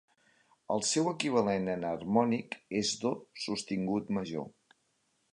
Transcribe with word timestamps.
El 0.75 0.79
seu 0.91 1.09
equivalent 1.09 1.67
enharmònic 1.73 2.57
és 2.79 2.93
do 3.03 3.11
sostingut 3.43 4.09
major. 4.19 4.49